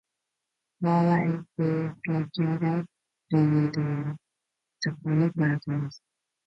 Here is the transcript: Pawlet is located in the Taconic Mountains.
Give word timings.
Pawlet 0.81 1.45
is 1.59 1.91
located 2.07 2.87
in 3.29 3.71
the 3.71 4.17
Taconic 4.83 5.35
Mountains. 5.35 6.01